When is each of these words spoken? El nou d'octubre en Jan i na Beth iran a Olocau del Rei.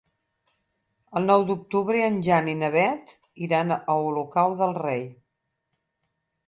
El 1.19 1.27
nou 1.31 1.43
d'octubre 1.49 2.01
en 2.07 2.17
Jan 2.29 2.49
i 2.55 2.57
na 2.63 2.71
Beth 2.79 3.15
iran 3.49 3.77
a 3.77 4.01
Olocau 4.09 4.59
del 4.65 4.79
Rei. 4.83 5.07